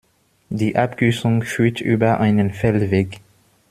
[0.49, 3.19] Die Abkürzung führt über einen Feldweg.